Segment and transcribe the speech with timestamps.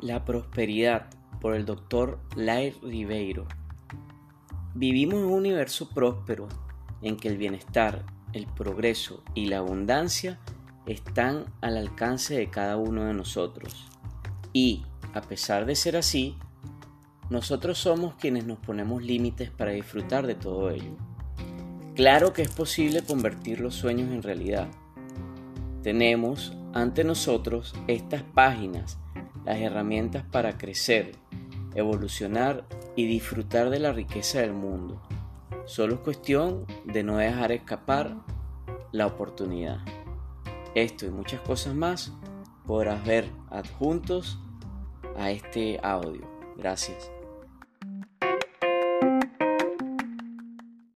[0.00, 1.08] La prosperidad
[1.40, 3.46] por el doctor Lair Ribeiro.
[4.74, 6.48] Vivimos en un universo próspero
[7.02, 10.38] en que el bienestar, el progreso y la abundancia
[10.86, 13.86] están al alcance de cada uno de nosotros.
[14.52, 14.84] Y,
[15.14, 16.36] a pesar de ser así,
[17.30, 20.96] nosotros somos quienes nos ponemos límites para disfrutar de todo ello.
[21.94, 24.68] Claro que es posible convertir los sueños en realidad.
[25.82, 28.98] Tenemos ante nosotros estas páginas,
[29.46, 31.12] las herramientas para crecer,
[31.74, 32.64] evolucionar
[32.96, 35.00] y disfrutar de la riqueza del mundo.
[35.64, 38.16] Solo es cuestión de no dejar escapar
[38.92, 39.78] la oportunidad.
[40.74, 42.12] Esto y muchas cosas más
[42.66, 44.38] podrás ver adjuntos
[45.16, 46.28] a este audio.
[46.56, 47.15] Gracias.